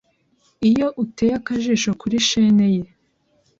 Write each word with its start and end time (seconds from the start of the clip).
Iyo 0.69 0.87
utereye 1.03 1.35
akajisho 1.39 1.89
kuri 2.01 2.15
shene 2.27 2.67
ye 2.75 2.83